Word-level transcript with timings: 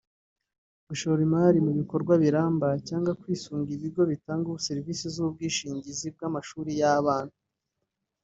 gushora 0.87 1.19
imari 1.27 1.57
mu 1.65 1.71
bikorwa 1.79 2.13
biramba 2.23 2.67
cyangwa 2.87 3.11
kwisunga 3.21 3.69
ibigo 3.77 4.01
bitanga 4.11 4.61
serivisi 4.67 5.05
z’ubwishingizi 5.15 6.07
bw’amashuri 6.15 6.71
y’abana 6.81 7.33